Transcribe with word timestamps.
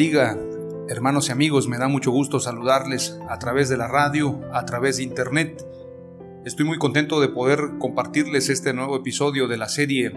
Bendiga, 0.00 0.34
hermanos 0.88 1.28
y 1.28 1.32
amigos. 1.32 1.68
Me 1.68 1.76
da 1.76 1.86
mucho 1.86 2.10
gusto 2.10 2.40
saludarles 2.40 3.18
a 3.28 3.38
través 3.38 3.68
de 3.68 3.76
la 3.76 3.86
radio, 3.86 4.40
a 4.50 4.64
través 4.64 4.96
de 4.96 5.02
internet. 5.02 5.62
Estoy 6.46 6.64
muy 6.64 6.78
contento 6.78 7.20
de 7.20 7.28
poder 7.28 7.72
compartirles 7.78 8.48
este 8.48 8.72
nuevo 8.72 8.96
episodio 8.96 9.46
de 9.46 9.58
la 9.58 9.68
serie 9.68 10.10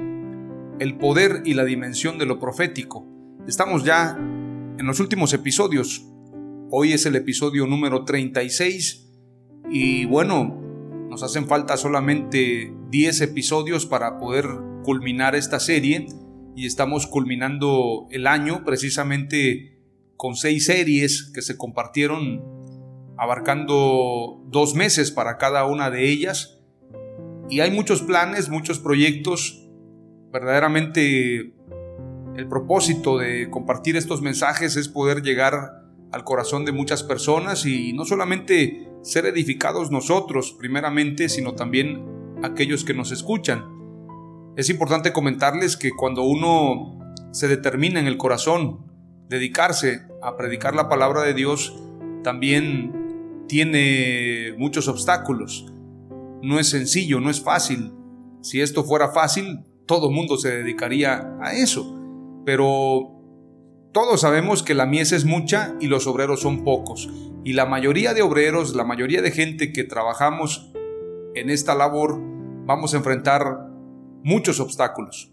El 0.79 0.97
poder 0.97 1.41
y 1.43 1.55
la 1.55 1.65
dimensión 1.65 2.17
de 2.17 2.25
lo 2.25 2.39
profético. 2.39 3.05
Estamos 3.45 3.83
ya 3.83 4.15
en 4.17 4.85
los 4.85 5.01
últimos 5.01 5.33
episodios. 5.33 6.07
Hoy 6.71 6.93
es 6.93 7.05
el 7.05 7.17
episodio 7.17 7.67
número 7.67 8.05
36 8.05 9.11
y 9.69 10.05
bueno, 10.05 10.61
nos 11.09 11.23
hacen 11.23 11.45
falta 11.45 11.75
solamente 11.75 12.73
10 12.89 13.19
episodios 13.19 13.85
para 13.85 14.17
poder 14.17 14.45
culminar 14.85 15.35
esta 15.35 15.59
serie 15.59 16.07
y 16.55 16.67
estamos 16.67 17.05
culminando 17.05 18.07
el 18.11 18.27
año 18.27 18.63
precisamente 18.63 19.72
con 20.23 20.37
seis 20.37 20.67
series 20.67 21.29
que 21.33 21.41
se 21.41 21.57
compartieron 21.57 22.41
abarcando 23.17 24.41
dos 24.47 24.73
meses 24.73 25.11
para 25.11 25.37
cada 25.37 25.65
una 25.65 25.91
de 25.91 26.09
ellas 26.09 26.61
y 27.49 27.59
hay 27.59 27.71
muchos 27.71 28.03
planes, 28.03 28.47
muchos 28.47 28.79
proyectos, 28.79 29.69
verdaderamente 30.31 31.53
el 32.37 32.47
propósito 32.47 33.17
de 33.17 33.49
compartir 33.49 33.97
estos 33.97 34.21
mensajes 34.21 34.77
es 34.77 34.87
poder 34.87 35.23
llegar 35.23 35.83
al 36.13 36.23
corazón 36.23 36.63
de 36.63 36.71
muchas 36.71 37.03
personas 37.03 37.65
y 37.65 37.91
no 37.91 38.05
solamente 38.05 38.87
ser 39.01 39.25
edificados 39.25 39.91
nosotros 39.91 40.55
primeramente, 40.57 41.27
sino 41.27 41.53
también 41.53 42.01
aquellos 42.41 42.85
que 42.85 42.93
nos 42.93 43.11
escuchan. 43.11 43.65
Es 44.55 44.69
importante 44.69 45.11
comentarles 45.11 45.75
que 45.75 45.91
cuando 45.91 46.23
uno 46.23 47.13
se 47.33 47.49
determina 47.49 47.99
en 47.99 48.07
el 48.07 48.15
corazón 48.15 48.92
dedicarse 49.29 50.07
a 50.21 50.37
predicar 50.37 50.75
la 50.75 50.89
palabra 50.89 51.23
de 51.23 51.33
Dios, 51.33 51.75
también 52.23 53.45
tiene 53.47 54.53
muchos 54.57 54.87
obstáculos. 54.87 55.71
No 56.41 56.59
es 56.59 56.69
sencillo, 56.69 57.19
no 57.19 57.29
es 57.29 57.41
fácil. 57.41 57.93
Si 58.41 58.61
esto 58.61 58.83
fuera 58.83 59.09
fácil, 59.09 59.63
todo 59.85 60.09
el 60.09 60.15
mundo 60.15 60.37
se 60.37 60.57
dedicaría 60.57 61.35
a 61.41 61.53
eso. 61.53 61.99
Pero 62.45 63.13
todos 63.93 64.21
sabemos 64.21 64.63
que 64.63 64.73
la 64.73 64.85
mies 64.85 65.11
es 65.11 65.25
mucha 65.25 65.75
y 65.79 65.87
los 65.87 66.07
obreros 66.07 66.41
son 66.41 66.63
pocos. 66.63 67.09
Y 67.43 67.53
la 67.53 67.65
mayoría 67.65 68.13
de 68.13 68.21
obreros, 68.21 68.75
la 68.75 68.85
mayoría 68.85 69.21
de 69.21 69.31
gente 69.31 69.73
que 69.73 69.83
trabajamos 69.83 70.71
en 71.35 71.49
esta 71.49 71.75
labor, 71.75 72.19
vamos 72.65 72.93
a 72.93 72.97
enfrentar 72.97 73.69
muchos 74.23 74.59
obstáculos. 74.59 75.32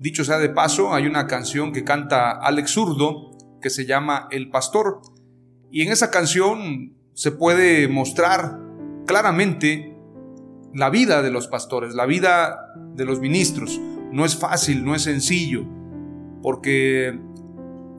Dicho 0.00 0.24
sea 0.24 0.38
de 0.38 0.48
paso, 0.48 0.94
hay 0.94 1.06
una 1.06 1.26
canción 1.26 1.72
que 1.72 1.84
canta 1.84 2.30
Alex 2.30 2.70
Zurdo 2.70 3.32
que 3.60 3.68
se 3.68 3.84
llama 3.84 4.28
El 4.30 4.48
Pastor 4.48 5.02
y 5.70 5.82
en 5.82 5.92
esa 5.92 6.10
canción 6.10 6.96
se 7.12 7.32
puede 7.32 7.86
mostrar 7.86 8.58
claramente 9.06 9.94
la 10.72 10.88
vida 10.88 11.20
de 11.20 11.30
los 11.30 11.48
pastores, 11.48 11.94
la 11.94 12.06
vida 12.06 12.72
de 12.94 13.04
los 13.04 13.20
ministros. 13.20 13.78
No 14.10 14.24
es 14.24 14.36
fácil, 14.36 14.86
no 14.86 14.94
es 14.94 15.02
sencillo, 15.02 15.66
porque 16.42 17.20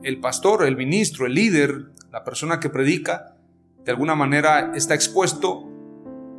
el 0.02 0.18
pastor, 0.18 0.66
el 0.66 0.76
ministro, 0.76 1.26
el 1.26 1.34
líder, 1.34 1.92
la 2.10 2.24
persona 2.24 2.58
que 2.58 2.68
predica, 2.68 3.36
de 3.84 3.92
alguna 3.92 4.16
manera 4.16 4.72
está 4.74 4.96
expuesto 4.96 5.68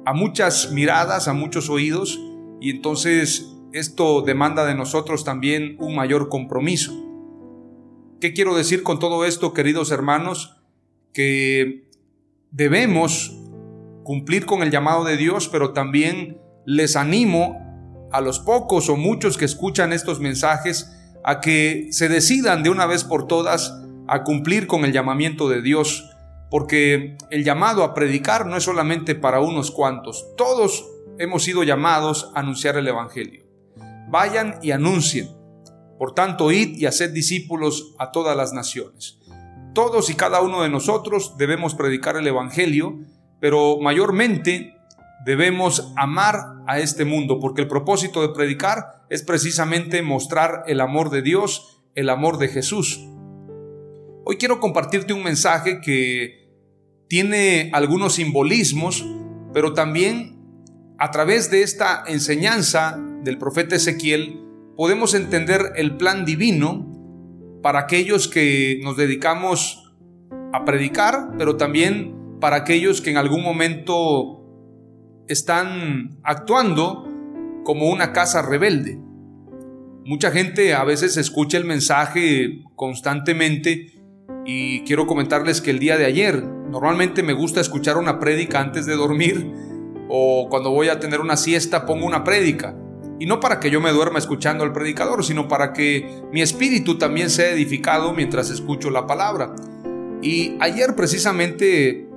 a 0.06 0.12
muchas 0.12 0.74
miradas, 0.74 1.30
a 1.30 1.34
muchos 1.34 1.70
oídos, 1.70 2.20
y 2.60 2.70
entonces 2.70 3.53
esto 3.74 4.22
demanda 4.22 4.66
de 4.66 4.76
nosotros 4.76 5.24
también 5.24 5.76
un 5.80 5.96
mayor 5.96 6.30
compromiso. 6.30 6.94
¿Qué 8.22 8.34
quiero 8.34 8.56
decir 8.56 8.84
con 8.84 9.00
todo 9.00 9.26
esto, 9.26 9.54
queridos 9.54 9.92
hermanos? 9.92 10.62
Que 11.12 11.90
debemos 12.52 13.36
cumplir 14.04 14.46
con 14.46 14.62
el 14.62 14.70
llamado 14.70 15.04
de 15.04 15.18
Dios, 15.18 15.50
pero 15.50 15.74
también 15.74 16.40
les 16.66 16.96
animo 16.96 18.08
a 18.12 18.22
los 18.22 18.40
pocos 18.40 18.90
o 18.90 18.96
muchos 18.96 19.38
que 19.38 19.46
escuchan 19.46 19.92
estos 19.92 20.20
mensajes 20.20 20.96
a 21.24 21.42
que 21.42 21.88
se 21.92 22.10
decidan 22.10 22.62
de 22.62 22.70
una 22.70 22.86
vez 22.86 23.04
por 23.04 23.28
todas 23.28 23.74
a 24.08 24.24
cumplir 24.24 24.68
con 24.68 24.86
el 24.86 24.94
llamamiento 24.94 25.50
de 25.50 25.64
Dios, 25.64 26.10
porque 26.52 27.18
el 27.32 27.44
llamado 27.44 27.84
a 27.84 27.96
predicar 27.96 28.46
no 28.46 28.56
es 28.56 28.64
solamente 28.64 29.16
para 29.16 29.40
unos 29.40 29.72
cuantos, 29.72 30.28
todos 30.38 30.86
hemos 31.18 31.44
sido 31.44 31.64
llamados 31.64 32.32
a 32.36 32.42
anunciar 32.42 32.78
el 32.78 32.88
Evangelio 32.88 33.53
vayan 34.14 34.60
y 34.62 34.70
anuncien. 34.70 35.28
Por 35.98 36.14
tanto, 36.14 36.52
id 36.52 36.78
y 36.78 36.86
haced 36.86 37.14
discípulos 37.14 37.96
a 37.98 38.12
todas 38.12 38.38
las 38.38 38.54
naciones. 38.54 39.18
Todos 39.74 40.12
y 40.12 40.14
cada 40.14 40.42
uno 40.42 40.62
de 40.62 40.70
nosotros 40.70 41.36
debemos 41.40 41.74
predicar 41.74 42.16
el 42.16 42.28
Evangelio, 42.28 43.00
pero 43.40 43.80
mayormente 43.82 44.78
debemos 45.26 45.92
amar 45.96 46.36
a 46.68 46.78
este 46.78 47.06
mundo, 47.06 47.40
porque 47.40 47.64
el 47.64 47.68
propósito 47.68 48.22
de 48.22 48.30
predicar 48.30 49.04
es 49.10 49.24
precisamente 49.24 50.04
mostrar 50.04 50.64
el 50.68 50.80
amor 50.80 51.10
de 51.10 51.24
Dios, 51.24 51.82
el 51.96 52.10
amor 52.10 52.38
de 52.38 52.50
Jesús. 52.50 53.04
Hoy 54.26 54.38
quiero 54.38 54.60
compartirte 54.60 55.14
un 55.14 55.24
mensaje 55.24 55.82
que 55.82 56.52
tiene 57.08 57.72
algunos 57.74 58.14
simbolismos, 58.14 59.04
pero 59.56 59.74
también 59.74 60.38
a 61.00 61.10
través 61.10 61.50
de 61.50 61.64
esta 61.64 62.04
enseñanza 62.06 63.00
del 63.24 63.38
profeta 63.38 63.76
Ezequiel, 63.76 64.40
podemos 64.76 65.14
entender 65.14 65.74
el 65.76 65.98
plan 65.98 66.26
divino 66.26 66.90
para 67.62 67.80
aquellos 67.80 68.28
que 68.28 68.80
nos 68.84 68.98
dedicamos 68.98 69.94
a 70.52 70.66
predicar, 70.66 71.32
pero 71.38 71.56
también 71.58 72.38
para 72.40 72.58
aquellos 72.58 73.02
que 73.02 73.10
en 73.10 73.18
algún 73.18 73.42
momento 73.42 74.44
están 75.28 76.20
actuando 76.24 77.08
como 77.64 77.90
una 77.90 78.12
casa 78.12 78.42
rebelde. 78.42 79.00
Mucha 80.06 80.32
gente 80.32 80.74
a 80.74 80.84
veces 80.84 81.16
escucha 81.16 81.58
el 81.58 81.64
mensaje 81.64 82.62
constantemente 82.76 83.94
y 84.46 84.82
quiero 84.82 85.08
comentarles 85.08 85.62
que 85.62 85.72
el 85.72 85.80
día 85.80 85.98
de 85.98 86.06
ayer 86.06 86.44
normalmente 86.44 87.24
me 87.24 87.32
gusta 87.32 87.62
escuchar 87.62 87.96
una 87.96 88.20
prédica 88.20 88.60
antes 88.60 88.86
de 88.86 88.96
dormir 88.96 89.50
o 90.10 90.48
cuando 90.50 90.72
voy 90.72 90.90
a 90.90 91.00
tener 91.00 91.22
una 91.22 91.38
siesta 91.38 91.86
pongo 91.86 92.06
una 92.06 92.26
prédica. 92.26 92.76
Y 93.20 93.26
no 93.26 93.40
para 93.40 93.60
que 93.60 93.70
yo 93.70 93.80
me 93.80 93.92
duerma 93.92 94.20
escuchando 94.20 94.64
al 94.64 94.74
predicador, 94.74 95.24
sino 95.24 95.48
para 95.48 95.72
que 95.72 96.24
mi 96.32 96.42
espíritu 96.42 96.98
también 96.98 97.30
sea 97.30 97.52
edificado 97.52 98.14
mientras 98.14 98.50
escucho 98.50 98.90
la 98.90 99.08
palabra. 99.08 99.54
Y 100.22 100.56
ayer 100.60 100.96
precisamente 100.96 102.08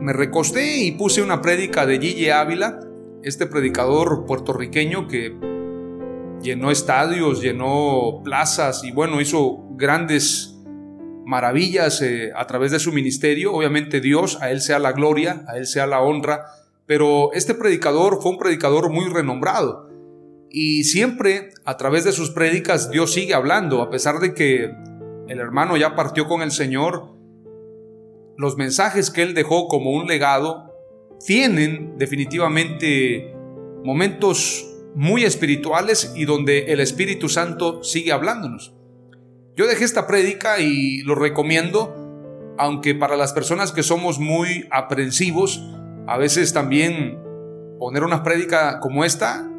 me 0.00 0.12
recosté 0.12 0.78
y 0.78 0.92
puse 0.92 1.22
una 1.22 1.42
prédica 1.42 1.86
de 1.86 1.98
Gigi 1.98 2.30
Ávila, 2.30 2.80
este 3.22 3.46
predicador 3.46 4.24
puertorriqueño 4.26 5.08
que 5.08 5.36
llenó 6.42 6.70
estadios, 6.70 7.42
llenó 7.42 8.22
plazas 8.24 8.82
y 8.84 8.92
bueno, 8.92 9.20
hizo 9.20 9.68
grandes 9.72 10.56
maravillas 11.26 12.00
eh, 12.02 12.32
a 12.34 12.46
través 12.46 12.72
de 12.72 12.78
su 12.78 12.92
ministerio. 12.92 13.52
Obviamente 13.52 14.00
Dios, 14.00 14.38
a 14.40 14.50
Él 14.50 14.60
sea 14.60 14.78
la 14.78 14.92
gloria, 14.92 15.44
a 15.48 15.58
Él 15.58 15.66
sea 15.66 15.86
la 15.86 16.00
honra, 16.00 16.46
pero 16.86 17.32
este 17.34 17.54
predicador 17.54 18.20
fue 18.22 18.32
un 18.32 18.38
predicador 18.38 18.90
muy 18.90 19.08
renombrado. 19.08 19.89
Y 20.50 20.84
siempre 20.84 21.50
a 21.64 21.76
través 21.76 22.04
de 22.04 22.12
sus 22.12 22.30
prédicas 22.30 22.90
Dios 22.90 23.12
sigue 23.12 23.34
hablando, 23.34 23.82
a 23.82 23.90
pesar 23.90 24.18
de 24.18 24.34
que 24.34 24.74
el 25.28 25.38
hermano 25.38 25.76
ya 25.76 25.94
partió 25.94 26.26
con 26.26 26.42
el 26.42 26.50
Señor, 26.50 27.14
los 28.36 28.56
mensajes 28.56 29.10
que 29.10 29.22
él 29.22 29.34
dejó 29.34 29.68
como 29.68 29.92
un 29.92 30.06
legado 30.06 30.74
tienen 31.24 31.98
definitivamente 31.98 33.32
momentos 33.84 34.66
muy 34.94 35.24
espirituales 35.24 36.12
y 36.16 36.24
donde 36.24 36.72
el 36.72 36.80
Espíritu 36.80 37.28
Santo 37.28 37.84
sigue 37.84 38.12
hablándonos. 38.12 38.74
Yo 39.56 39.66
dejé 39.66 39.84
esta 39.84 40.06
prédica 40.06 40.58
y 40.58 41.02
lo 41.02 41.14
recomiendo, 41.14 41.94
aunque 42.58 42.94
para 42.94 43.16
las 43.16 43.32
personas 43.32 43.72
que 43.72 43.82
somos 43.82 44.18
muy 44.18 44.66
aprensivos, 44.70 45.62
a 46.06 46.16
veces 46.16 46.52
también 46.52 47.18
poner 47.78 48.02
una 48.02 48.22
prédica 48.22 48.80
como 48.80 49.04
esta 49.04 49.49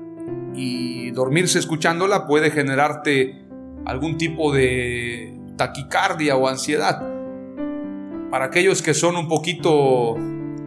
y 0.55 1.11
dormirse 1.11 1.59
escuchándola 1.59 2.27
puede 2.27 2.51
generarte 2.51 3.45
algún 3.85 4.17
tipo 4.17 4.53
de 4.53 5.37
taquicardia 5.57 6.35
o 6.35 6.47
ansiedad. 6.47 7.07
Para 8.29 8.45
aquellos 8.45 8.81
que 8.81 8.93
son 8.93 9.15
un 9.17 9.27
poquito 9.27 10.15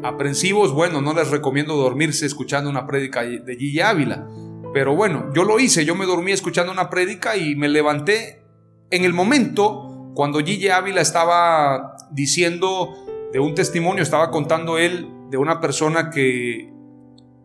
aprensivos, 0.02 0.72
bueno, 0.72 1.00
no 1.00 1.14
les 1.14 1.30
recomiendo 1.30 1.76
dormirse 1.76 2.26
escuchando 2.26 2.68
una 2.68 2.86
prédica 2.86 3.22
de 3.22 3.56
Gigi 3.56 3.80
Ávila. 3.80 4.26
Pero 4.72 4.94
bueno, 4.94 5.30
yo 5.34 5.44
lo 5.44 5.58
hice, 5.60 5.84
yo 5.84 5.94
me 5.94 6.04
dormí 6.04 6.32
escuchando 6.32 6.72
una 6.72 6.90
prédica 6.90 7.36
y 7.36 7.54
me 7.54 7.68
levanté 7.68 8.42
en 8.90 9.04
el 9.04 9.12
momento 9.12 10.12
cuando 10.14 10.40
Gigi 10.40 10.68
Ávila 10.68 11.00
estaba 11.00 11.96
diciendo 12.10 12.94
de 13.32 13.40
un 13.40 13.54
testimonio, 13.54 14.02
estaba 14.02 14.30
contando 14.30 14.78
él 14.78 15.08
de 15.30 15.36
una 15.36 15.60
persona 15.60 16.10
que 16.10 16.72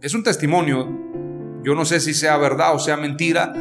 es 0.01 0.13
un 0.13 0.23
testimonio, 0.23 0.87
yo 1.63 1.75
no 1.75 1.85
sé 1.85 1.99
si 1.99 2.13
sea 2.13 2.37
verdad 2.37 2.75
o 2.75 2.79
sea 2.79 2.97
mentira, 2.97 3.53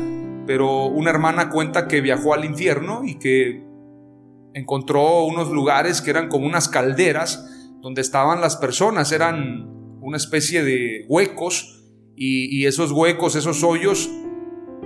pero 0.46 0.86
una 0.86 1.10
hermana 1.10 1.50
cuenta 1.50 1.88
que 1.88 2.00
viajó 2.00 2.34
al 2.34 2.44
infierno 2.44 3.02
y 3.04 3.18
que 3.18 3.66
encontró 4.54 5.24
unos 5.24 5.50
lugares 5.50 6.00
que 6.00 6.10
eran 6.10 6.28
como 6.28 6.46
unas 6.46 6.68
calderas 6.68 7.44
donde 7.80 8.00
estaban 8.00 8.40
las 8.40 8.56
personas, 8.56 9.12
eran 9.12 9.68
una 10.00 10.16
especie 10.16 10.64
de 10.64 11.04
huecos 11.08 11.84
y, 12.16 12.66
esos 12.66 12.90
huecos, 12.90 13.36
esos 13.36 13.62
hoyos 13.62 14.10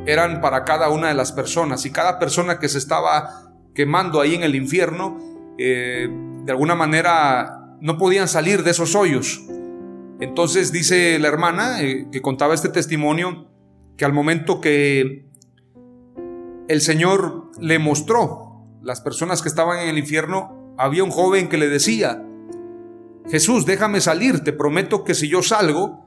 eran 0.04 0.40
para 0.40 0.64
cada 0.64 0.90
una 0.90 1.08
de 1.08 1.14
las 1.14 1.32
personas 1.32 1.86
y 1.86 1.90
cada 1.90 2.18
persona 2.18 2.58
que 2.58 2.68
se 2.68 2.76
estaba 2.76 3.54
quemando 3.74 4.20
ahí 4.20 4.34
en 4.34 4.42
el 4.42 4.54
infierno, 4.54 5.16
eh, 5.58 6.08
de 6.44 6.52
alguna 6.52 6.74
manera 6.74 7.76
no 7.80 7.96
podían 7.96 8.28
salir 8.28 8.62
de 8.62 8.72
esos 8.72 8.94
hoyos. 8.94 9.42
Entonces 10.22 10.70
dice 10.70 11.18
la 11.18 11.26
hermana 11.26 11.82
eh, 11.82 12.06
que 12.12 12.22
contaba 12.22 12.54
este 12.54 12.68
testimonio 12.68 13.48
que 13.96 14.04
al 14.04 14.12
momento 14.12 14.60
que 14.60 15.26
el 16.68 16.80
Señor 16.80 17.50
le 17.58 17.80
mostró 17.80 18.64
las 18.82 19.00
personas 19.00 19.42
que 19.42 19.48
estaban 19.48 19.80
en 19.80 19.88
el 19.88 19.98
infierno, 19.98 20.76
había 20.78 21.02
un 21.02 21.10
joven 21.10 21.48
que 21.48 21.58
le 21.58 21.68
decía, 21.68 22.24
Jesús, 23.28 23.66
déjame 23.66 24.00
salir, 24.00 24.44
te 24.44 24.52
prometo 24.52 25.02
que 25.02 25.14
si 25.14 25.28
yo 25.28 25.42
salgo, 25.42 26.06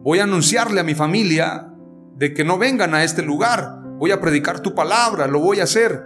voy 0.00 0.20
a 0.20 0.24
anunciarle 0.24 0.78
a 0.78 0.84
mi 0.84 0.94
familia 0.94 1.72
de 2.14 2.34
que 2.34 2.44
no 2.44 2.58
vengan 2.58 2.94
a 2.94 3.02
este 3.02 3.22
lugar, 3.22 3.80
voy 3.98 4.12
a 4.12 4.20
predicar 4.20 4.60
tu 4.60 4.76
palabra, 4.76 5.26
lo 5.26 5.40
voy 5.40 5.58
a 5.58 5.64
hacer. 5.64 6.04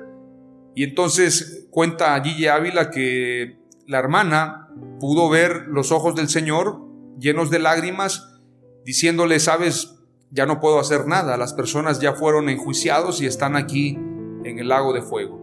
Y 0.75 0.83
entonces 0.83 1.67
cuenta 1.71 2.19
Gigi 2.23 2.47
Ávila 2.47 2.91
que 2.91 3.59
la 3.87 3.99
hermana 3.99 4.71
pudo 4.99 5.29
ver 5.29 5.67
los 5.69 5.93
ojos 5.93 6.15
del 6.15 6.31
Señor 6.31 6.89
llenos 7.21 7.51
de 7.51 7.59
lágrimas, 7.59 8.41
diciéndole, 8.85 9.39
sabes, 9.39 9.97
ya 10.31 10.47
no 10.47 10.61
puedo 10.61 10.81
hacer 10.81 11.07
nada, 11.07 11.37
las 11.37 11.53
personas 11.53 12.01
ya 12.01 12.15
fueron 12.15 12.49
enjuiciados 12.49 13.21
y 13.21 13.27
están 13.27 13.57
aquí 13.57 13.99
en 14.45 14.59
el 14.59 14.69
lago 14.69 14.93
de 14.93 15.03
fuego. 15.03 15.39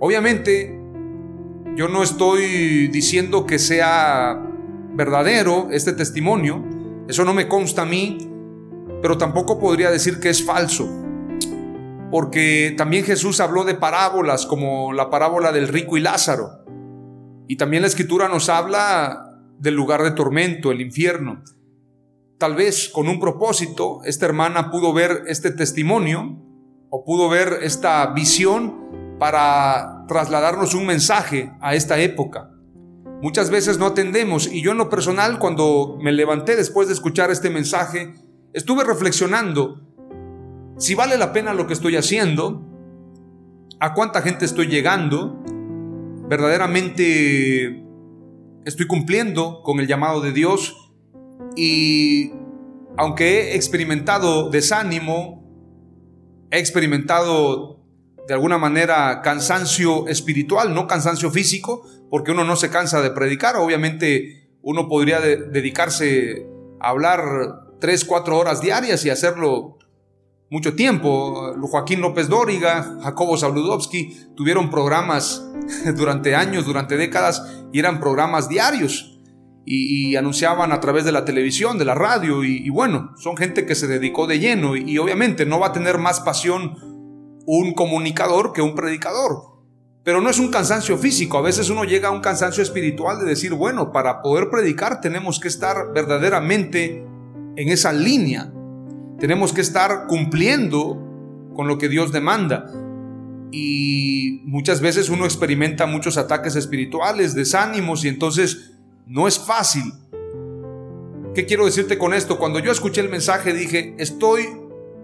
Obviamente, 0.00 0.78
yo 1.76 1.88
no 1.88 2.02
estoy 2.02 2.88
diciendo 2.88 3.46
que 3.46 3.58
sea 3.58 4.48
verdadero 4.94 5.68
este 5.70 5.92
testimonio, 5.92 6.62
eso 7.08 7.24
no 7.24 7.34
me 7.34 7.48
consta 7.48 7.82
a 7.82 7.86
mí, 7.86 8.18
pero 9.00 9.18
tampoco 9.18 9.58
podría 9.58 9.90
decir 9.90 10.20
que 10.20 10.28
es 10.28 10.44
falso, 10.44 10.88
porque 12.10 12.74
también 12.76 13.04
Jesús 13.04 13.40
habló 13.40 13.64
de 13.64 13.74
parábolas 13.74 14.46
como 14.46 14.92
la 14.92 15.10
parábola 15.10 15.50
del 15.50 15.68
rico 15.68 15.96
y 15.96 16.00
Lázaro, 16.00 16.64
y 17.48 17.56
también 17.56 17.82
la 17.82 17.88
escritura 17.88 18.28
nos 18.28 18.48
habla 18.48 19.31
del 19.62 19.74
lugar 19.74 20.02
de 20.02 20.10
tormento, 20.10 20.72
el 20.72 20.80
infierno. 20.80 21.44
Tal 22.36 22.56
vez 22.56 22.88
con 22.88 23.08
un 23.08 23.20
propósito, 23.20 24.00
esta 24.04 24.26
hermana 24.26 24.72
pudo 24.72 24.92
ver 24.92 25.22
este 25.28 25.52
testimonio 25.52 26.36
o 26.90 27.04
pudo 27.04 27.28
ver 27.28 27.60
esta 27.62 28.04
visión 28.08 29.16
para 29.20 30.04
trasladarnos 30.08 30.74
un 30.74 30.84
mensaje 30.84 31.52
a 31.60 31.76
esta 31.76 32.00
época. 32.00 32.50
Muchas 33.22 33.50
veces 33.50 33.78
no 33.78 33.86
atendemos 33.86 34.52
y 34.52 34.62
yo 34.62 34.72
en 34.72 34.78
lo 34.78 34.90
personal 34.90 35.38
cuando 35.38 35.96
me 36.02 36.10
levanté 36.10 36.56
después 36.56 36.88
de 36.88 36.94
escuchar 36.94 37.30
este 37.30 37.48
mensaje, 37.48 38.14
estuve 38.52 38.82
reflexionando 38.82 39.80
si 40.76 40.96
vale 40.96 41.16
la 41.16 41.32
pena 41.32 41.54
lo 41.54 41.68
que 41.68 41.74
estoy 41.74 41.94
haciendo, 41.94 42.66
a 43.78 43.94
cuánta 43.94 44.22
gente 44.22 44.44
estoy 44.44 44.66
llegando, 44.66 45.40
verdaderamente 46.28 47.91
estoy 48.64 48.86
cumpliendo 48.86 49.62
con 49.62 49.80
el 49.80 49.86
llamado 49.86 50.20
de 50.20 50.32
Dios 50.32 50.92
y 51.56 52.32
aunque 52.96 53.52
he 53.52 53.56
experimentado 53.56 54.50
desánimo, 54.50 55.42
he 56.50 56.58
experimentado 56.58 57.80
de 58.26 58.34
alguna 58.34 58.58
manera 58.58 59.20
cansancio 59.22 60.06
espiritual, 60.08 60.74
no 60.74 60.86
cansancio 60.86 61.30
físico, 61.30 61.86
porque 62.10 62.30
uno 62.30 62.44
no 62.44 62.56
se 62.56 62.70
cansa 62.70 63.02
de 63.02 63.10
predicar. 63.10 63.56
Obviamente 63.56 64.50
uno 64.62 64.88
podría 64.88 65.20
dedicarse 65.20 66.46
a 66.80 66.90
hablar 66.90 67.22
tres, 67.80 68.04
cuatro 68.04 68.38
horas 68.38 68.60
diarias 68.60 69.04
y 69.04 69.10
hacerlo 69.10 69.78
mucho 70.52 70.74
tiempo. 70.74 71.54
Joaquín 71.62 72.02
López 72.02 72.28
Dóriga, 72.28 72.98
Jacobo 73.02 73.38
Sabludowski 73.38 74.14
tuvieron 74.36 74.68
programas 74.70 75.42
durante 75.96 76.36
años, 76.36 76.66
durante 76.66 76.98
décadas, 76.98 77.64
y 77.72 77.78
eran 77.78 77.98
programas 77.98 78.50
diarios. 78.50 79.18
Y, 79.64 80.16
anunciaban 80.16 80.72
a 80.72 80.80
través 80.80 81.04
de 81.04 81.12
la 81.12 81.24
televisión, 81.24 81.78
de 81.78 81.86
la 81.86 81.94
radio, 81.94 82.44
y, 82.44 82.68
bueno, 82.68 83.12
son 83.16 83.36
gente 83.36 83.64
que 83.64 83.76
se 83.76 83.86
dedicó 83.86 84.26
de 84.26 84.40
lleno 84.40 84.76
y 84.76 84.98
obviamente 84.98 85.46
no 85.46 85.60
va 85.60 85.68
a 85.68 85.72
tener 85.72 85.98
más 85.98 86.20
pasión 86.20 86.76
un 87.46 87.72
comunicador 87.72 88.52
que 88.52 88.60
un 88.60 88.74
predicador. 88.74 89.52
Pero 90.04 90.20
no 90.20 90.28
es 90.28 90.40
un 90.40 90.50
cansancio 90.50 90.98
físico, 90.98 91.38
a 91.38 91.42
veces 91.42 91.70
uno 91.70 91.84
llega 91.84 92.08
a 92.08 92.10
un 92.10 92.20
cansancio 92.20 92.62
espiritual 92.62 93.20
de 93.20 93.24
decir, 93.24 93.54
bueno, 93.54 93.92
para 93.92 94.20
poder 94.20 94.50
predicar 94.50 95.00
tenemos 95.00 95.38
que 95.38 95.48
estar 95.48 95.92
verdaderamente 95.94 97.06
en 97.56 97.68
esa 97.68 97.92
línea, 97.92 98.52
tenemos 99.22 99.52
que 99.52 99.60
estar 99.60 100.08
cumpliendo 100.08 101.00
con 101.54 101.68
lo 101.68 101.78
que 101.78 101.88
Dios 101.88 102.10
demanda. 102.10 102.72
Y 103.52 104.40
muchas 104.46 104.80
veces 104.80 105.10
uno 105.10 105.26
experimenta 105.26 105.86
muchos 105.86 106.18
ataques 106.18 106.56
espirituales, 106.56 107.32
desánimos, 107.32 108.04
y 108.04 108.08
entonces 108.08 108.72
no 109.06 109.28
es 109.28 109.38
fácil. 109.38 109.84
¿Qué 111.36 111.46
quiero 111.46 111.66
decirte 111.66 111.98
con 111.98 112.14
esto? 112.14 112.36
Cuando 112.36 112.58
yo 112.58 112.72
escuché 112.72 113.00
el 113.00 113.10
mensaje 113.10 113.54
dije, 113.54 113.94
estoy 113.96 114.48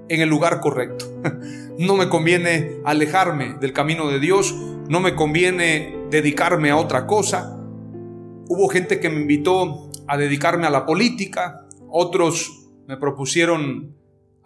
en 0.08 0.20
el 0.20 0.28
lugar 0.28 0.60
correcto. 0.60 1.04
No 1.78 1.94
me 1.94 2.08
conviene 2.08 2.80
alejarme 2.84 3.54
del 3.60 3.72
camino 3.72 4.08
de 4.08 4.18
Dios, 4.18 4.52
no 4.88 4.98
me 4.98 5.14
conviene 5.14 5.96
dedicarme 6.10 6.70
a 6.70 6.76
otra 6.76 7.06
cosa. 7.06 7.56
Hubo 8.48 8.68
gente 8.68 8.98
que 8.98 9.10
me 9.10 9.20
invitó 9.20 9.92
a 10.08 10.16
dedicarme 10.16 10.66
a 10.66 10.70
la 10.70 10.87
política, 10.87 11.68
otros 11.88 12.66
me 12.88 12.96
propusieron 12.96 13.97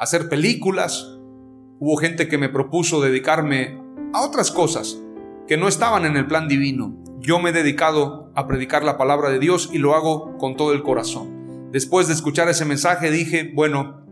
hacer 0.02 0.28
películas, 0.28 1.16
hubo 1.78 1.96
gente 1.96 2.26
que 2.26 2.36
me 2.36 2.48
propuso 2.48 3.00
dedicarme 3.00 3.80
a 4.12 4.22
otras 4.22 4.50
cosas 4.50 5.00
que 5.46 5.56
no 5.56 5.68
estaban 5.68 6.04
en 6.04 6.16
el 6.16 6.26
plan 6.26 6.48
divino. 6.48 6.96
Yo 7.20 7.38
me 7.38 7.50
he 7.50 7.52
dedicado 7.52 8.32
a 8.34 8.48
predicar 8.48 8.82
la 8.82 8.98
palabra 8.98 9.30
de 9.30 9.38
Dios 9.38 9.70
y 9.72 9.78
lo 9.78 9.94
hago 9.94 10.36
con 10.38 10.56
todo 10.56 10.72
el 10.72 10.82
corazón. 10.82 11.70
Después 11.70 12.08
de 12.08 12.14
escuchar 12.14 12.48
ese 12.48 12.64
mensaje 12.64 13.12
dije, 13.12 13.52
bueno, 13.54 14.04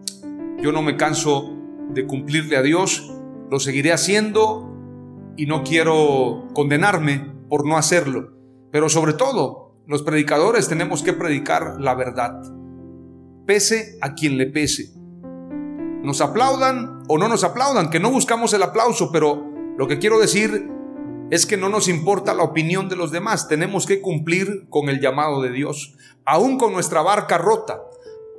yo 0.62 0.70
no 0.70 0.80
me 0.80 0.96
canso 0.96 1.56
de 1.92 2.06
cumplirle 2.06 2.56
a 2.56 2.62
Dios, 2.62 3.12
lo 3.50 3.58
seguiré 3.58 3.92
haciendo 3.92 4.72
y 5.36 5.46
no 5.46 5.64
quiero 5.64 6.46
condenarme 6.54 7.32
por 7.48 7.66
no 7.66 7.76
hacerlo. 7.76 8.36
Pero 8.70 8.88
sobre 8.88 9.14
todo, 9.14 9.82
los 9.88 10.04
predicadores 10.04 10.68
tenemos 10.68 11.02
que 11.02 11.14
predicar 11.14 11.80
la 11.80 11.96
verdad, 11.96 12.42
pese 13.44 13.98
a 14.00 14.14
quien 14.14 14.38
le 14.38 14.46
pese. 14.46 14.99
Nos 16.02 16.20
aplaudan 16.20 17.02
o 17.08 17.18
no 17.18 17.28
nos 17.28 17.44
aplaudan, 17.44 17.90
que 17.90 18.00
no 18.00 18.10
buscamos 18.10 18.52
el 18.54 18.62
aplauso, 18.62 19.12
pero 19.12 19.44
lo 19.76 19.86
que 19.86 19.98
quiero 19.98 20.18
decir 20.18 20.70
es 21.30 21.46
que 21.46 21.56
no 21.56 21.68
nos 21.68 21.88
importa 21.88 22.34
la 22.34 22.42
opinión 22.42 22.88
de 22.88 22.96
los 22.96 23.12
demás, 23.12 23.48
tenemos 23.48 23.86
que 23.86 24.00
cumplir 24.00 24.66
con 24.68 24.88
el 24.88 25.00
llamado 25.00 25.40
de 25.42 25.52
Dios. 25.52 25.94
Aún 26.24 26.58
con 26.58 26.72
nuestra 26.72 27.02
barca 27.02 27.38
rota, 27.38 27.80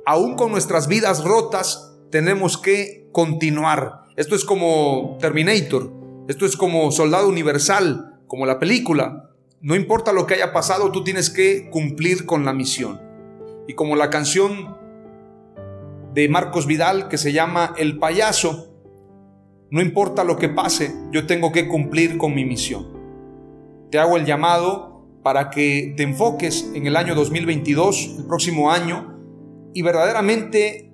aún 0.04 0.36
con 0.36 0.50
nuestras 0.50 0.88
vidas 0.88 1.24
rotas, 1.24 1.96
tenemos 2.10 2.58
que 2.58 3.08
continuar. 3.12 4.02
Esto 4.16 4.34
es 4.34 4.44
como 4.44 5.16
Terminator, 5.20 5.90
esto 6.28 6.44
es 6.44 6.56
como 6.56 6.92
Soldado 6.92 7.28
Universal, 7.28 8.20
como 8.26 8.44
la 8.44 8.58
película. 8.58 9.30
No 9.60 9.74
importa 9.74 10.12
lo 10.12 10.26
que 10.26 10.34
haya 10.34 10.52
pasado, 10.52 10.92
tú 10.92 11.02
tienes 11.04 11.30
que 11.30 11.70
cumplir 11.70 12.26
con 12.26 12.44
la 12.44 12.52
misión. 12.52 13.00
Y 13.68 13.74
como 13.74 13.96
la 13.96 14.10
canción 14.10 14.76
de 16.14 16.28
Marcos 16.28 16.66
Vidal 16.66 17.08
que 17.08 17.18
se 17.18 17.32
llama 17.32 17.74
El 17.76 17.98
payaso, 17.98 18.72
no 19.70 19.80
importa 19.80 20.24
lo 20.24 20.36
que 20.36 20.48
pase, 20.50 20.94
yo 21.12 21.26
tengo 21.26 21.50
que 21.50 21.66
cumplir 21.66 22.18
con 22.18 22.34
mi 22.34 22.44
misión. 22.44 22.88
Te 23.90 23.98
hago 23.98 24.16
el 24.16 24.26
llamado 24.26 25.06
para 25.22 25.50
que 25.50 25.94
te 25.96 26.02
enfoques 26.02 26.70
en 26.74 26.86
el 26.86 26.96
año 26.96 27.14
2022, 27.14 28.16
el 28.18 28.26
próximo 28.26 28.70
año, 28.70 29.18
y 29.72 29.82
verdaderamente 29.82 30.92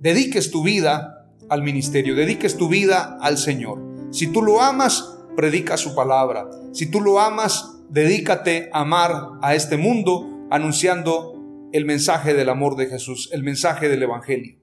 dediques 0.00 0.50
tu 0.50 0.64
vida 0.64 1.32
al 1.48 1.62
ministerio, 1.62 2.14
dediques 2.14 2.56
tu 2.56 2.68
vida 2.68 3.18
al 3.20 3.38
Señor. 3.38 3.80
Si 4.10 4.26
tú 4.26 4.42
lo 4.42 4.60
amas, 4.62 5.18
predica 5.36 5.76
su 5.76 5.94
palabra. 5.94 6.48
Si 6.72 6.90
tú 6.90 7.00
lo 7.00 7.20
amas, 7.20 7.78
dedícate 7.88 8.70
a 8.72 8.80
amar 8.80 9.28
a 9.42 9.54
este 9.54 9.76
mundo 9.76 10.46
anunciando 10.50 11.37
el 11.72 11.84
mensaje 11.84 12.34
del 12.34 12.48
amor 12.48 12.76
de 12.76 12.86
Jesús, 12.86 13.28
el 13.32 13.42
mensaje 13.42 13.88
del 13.88 14.02
Evangelio. 14.02 14.56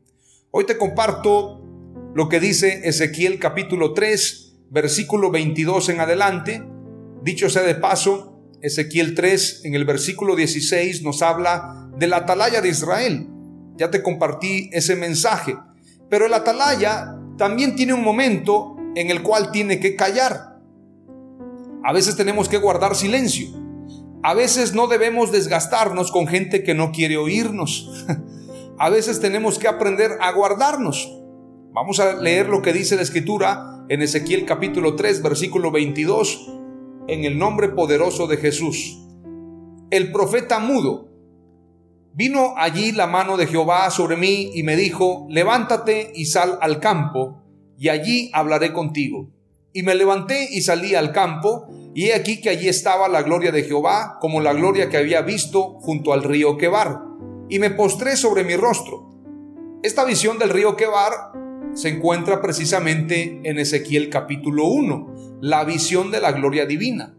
Hoy 0.51 0.65
te 0.65 0.77
comparto 0.77 1.61
lo 2.13 2.29
que 2.29 2.39
dice 2.39 2.81
Ezequiel 2.87 3.39
capítulo 3.39 3.93
3, 3.93 4.55
versículo 4.71 5.29
22 5.31 5.89
en 5.89 5.99
adelante. 5.99 6.63
Dicho 7.21 7.49
sea 7.49 7.63
de 7.63 7.75
paso, 7.75 8.39
Ezequiel 8.61 9.13
3 9.13 9.65
en 9.65 9.75
el 9.75 9.85
versículo 9.85 10.35
16 10.35 11.03
nos 11.03 11.21
habla 11.21 11.89
de 11.97 12.07
la 12.07 12.17
atalaya 12.17 12.61
de 12.61 12.69
Israel. 12.69 13.27
Ya 13.77 13.91
te 13.91 14.01
compartí 14.01 14.69
ese 14.71 14.95
mensaje. 14.95 15.57
Pero 16.09 16.25
el 16.25 16.33
atalaya 16.33 17.15
también 17.37 17.75
tiene 17.75 17.93
un 17.93 18.03
momento 18.03 18.77
en 18.95 19.11
el 19.11 19.21
cual 19.21 19.51
tiene 19.51 19.79
que 19.79 19.95
callar. 19.95 20.59
A 21.83 21.93
veces 21.93 22.15
tenemos 22.15 22.49
que 22.49 22.57
guardar 22.57 22.95
silencio. 22.95 23.64
A 24.25 24.33
veces 24.33 24.73
no 24.73 24.87
debemos 24.87 25.31
desgastarnos 25.31 26.11
con 26.11 26.25
gente 26.25 26.63
que 26.63 26.73
no 26.73 26.91
quiere 26.91 27.15
oírnos. 27.15 28.07
A 28.79 28.89
veces 28.89 29.21
tenemos 29.21 29.59
que 29.59 29.67
aprender 29.67 30.13
a 30.19 30.31
guardarnos. 30.31 31.15
Vamos 31.71 31.99
a 31.99 32.15
leer 32.15 32.49
lo 32.49 32.63
que 32.63 32.73
dice 32.73 32.95
la 32.95 33.03
escritura 33.03 33.85
en 33.87 34.01
Ezequiel 34.01 34.45
capítulo 34.45 34.95
3, 34.95 35.21
versículo 35.21 35.69
22, 35.69 36.51
en 37.07 37.23
el 37.23 37.37
nombre 37.37 37.69
poderoso 37.69 38.25
de 38.25 38.37
Jesús. 38.37 38.97
El 39.91 40.11
profeta 40.11 40.57
mudo. 40.57 41.07
Vino 42.15 42.55
allí 42.57 42.93
la 42.93 43.05
mano 43.05 43.37
de 43.37 43.45
Jehová 43.45 43.91
sobre 43.91 44.17
mí 44.17 44.49
y 44.55 44.63
me 44.63 44.75
dijo, 44.75 45.27
levántate 45.29 46.11
y 46.15 46.25
sal 46.25 46.57
al 46.61 46.79
campo, 46.79 47.43
y 47.77 47.89
allí 47.89 48.31
hablaré 48.33 48.73
contigo. 48.73 49.29
Y 49.71 49.83
me 49.83 49.93
levanté 49.93 50.47
y 50.51 50.61
salí 50.61 50.95
al 50.95 51.11
campo, 51.11 51.67
y 51.95 52.11
aquí 52.11 52.41
que 52.41 52.49
allí 52.49 52.67
estaba 52.67 53.07
la 53.07 53.23
gloria 53.23 53.53
de 53.53 53.63
Jehová, 53.63 54.17
como 54.19 54.41
la 54.41 54.51
gloria 54.51 54.89
que 54.89 54.97
había 54.97 55.21
visto 55.21 55.79
junto 55.79 56.11
al 56.11 56.23
río 56.23 56.57
Quebar, 56.57 57.01
y 57.47 57.57
me 57.57 57.69
postré 57.69 58.17
sobre 58.17 58.43
mi 58.43 58.57
rostro. 58.57 59.15
Esta 59.81 60.03
visión 60.03 60.37
del 60.37 60.49
río 60.49 60.75
Quebar 60.75 61.31
se 61.73 61.87
encuentra 61.87 62.41
precisamente 62.41 63.39
en 63.45 63.59
Ezequiel 63.59 64.09
capítulo 64.09 64.65
1, 64.65 65.39
la 65.39 65.63
visión 65.63 66.11
de 66.11 66.19
la 66.19 66.33
gloria 66.33 66.65
divina. 66.65 67.15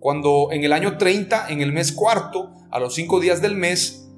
Cuando 0.00 0.48
en 0.52 0.64
el 0.64 0.72
año 0.72 0.96
30, 0.96 1.48
en 1.50 1.60
el 1.60 1.74
mes 1.74 1.92
cuarto, 1.92 2.50
a 2.70 2.80
los 2.80 2.94
cinco 2.94 3.20
días 3.20 3.42
del 3.42 3.56
mes, 3.56 4.10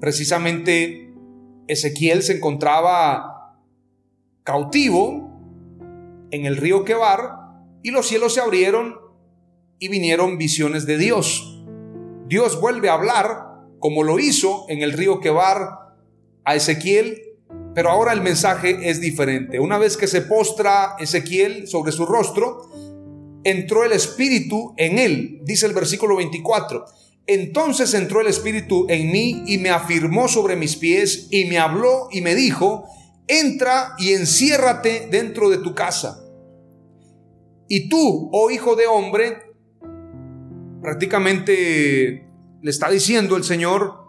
precisamente 0.00 1.14
Ezequiel 1.66 2.22
se 2.22 2.36
encontraba 2.36 3.58
cautivo 4.42 5.30
en 6.30 6.44
el 6.44 6.58
río 6.58 6.84
Quebar 6.84 7.38
y 7.82 7.90
los 7.90 8.06
cielos 8.06 8.34
se 8.34 8.42
abrieron 8.42 9.03
y 9.78 9.88
vinieron 9.88 10.38
visiones 10.38 10.86
de 10.86 10.98
Dios. 10.98 11.64
Dios 12.26 12.60
vuelve 12.60 12.88
a 12.88 12.94
hablar 12.94 13.44
como 13.78 14.02
lo 14.02 14.18
hizo 14.18 14.66
en 14.68 14.82
el 14.82 14.92
río 14.92 15.20
Quebar 15.20 15.94
a 16.44 16.54
Ezequiel 16.54 17.24
pero 17.74 17.90
ahora 17.90 18.12
el 18.12 18.22
mensaje 18.22 18.88
es 18.88 19.00
diferente. 19.00 19.58
Una 19.58 19.78
vez 19.78 19.96
que 19.96 20.06
se 20.06 20.22
postra 20.22 20.96
Ezequiel 20.98 21.66
sobre 21.66 21.90
su 21.90 22.06
rostro, 22.06 22.70
entró 23.42 23.84
el 23.84 23.92
Espíritu 23.92 24.74
en 24.76 24.98
él, 24.98 25.40
dice 25.42 25.66
el 25.66 25.72
versículo 25.72 26.16
24. 26.16 26.84
Entonces 27.26 27.92
entró 27.94 28.20
el 28.20 28.28
Espíritu 28.28 28.86
en 28.88 29.10
mí 29.10 29.42
y 29.46 29.58
me 29.58 29.70
afirmó 29.70 30.28
sobre 30.28 30.56
mis 30.56 30.76
pies 30.76 31.26
y 31.30 31.46
me 31.46 31.58
habló 31.58 32.08
y 32.12 32.20
me 32.20 32.34
dijo, 32.36 32.84
entra 33.26 33.94
y 33.98 34.12
enciérrate 34.12 35.08
dentro 35.10 35.50
de 35.50 35.58
tu 35.58 35.74
casa. 35.74 36.24
Y 37.66 37.88
tú, 37.88 38.30
oh 38.32 38.50
hijo 38.50 38.76
de 38.76 38.86
hombre, 38.86 39.38
prácticamente 40.84 42.28
le 42.62 42.70
está 42.70 42.90
diciendo 42.90 43.36
el 43.36 43.42
Señor 43.42 44.04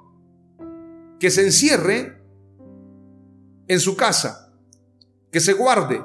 que 1.20 1.32
se 1.32 1.46
encierre 1.46 2.22
en 3.68 3.80
su 3.80 3.96
casa, 3.96 4.54
que 5.32 5.40
se 5.40 5.54
guarde, 5.54 6.04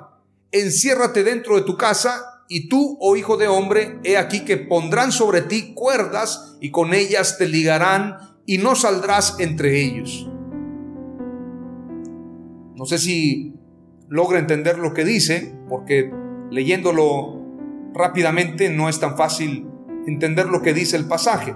enciérrate 0.53 1.25
dentro 1.25 1.57
de 1.57 1.63
tu 1.63 1.77
casa 1.77 2.45
y 2.49 2.69
tú, 2.69 2.97
oh 3.01 3.17
hijo 3.17 3.37
de 3.37 3.49
hombre, 3.49 3.99
he 4.05 4.17
aquí 4.17 4.45
que 4.45 4.57
pondrán 4.57 5.11
sobre 5.11 5.43
ti 5.43 5.75
cuerdas 5.75 6.57
y 6.61 6.71
con 6.71 6.95
ellas 6.95 7.37
te 7.37 7.49
ligarán 7.49 8.17
y 8.47 8.59
no 8.59 8.77
saldrás 8.77 9.41
entre 9.41 9.81
ellos. 9.81 10.29
No 12.77 12.87
sé 12.87 12.99
si 12.99 13.55
logra 14.09 14.39
entender 14.39 14.79
lo 14.79 14.95
que 14.95 15.05
dice, 15.05 15.53
porque 15.69 16.11
leyéndolo 16.51 17.41
rápidamente 17.93 18.71
no 18.71 18.89
es 18.89 19.01
tan 19.01 19.17
fácil 19.17 19.70
entender 20.13 20.47
lo 20.47 20.63
que 20.63 20.75
dice 20.75 20.97
el 20.97 21.07
pasaje. 21.07 21.55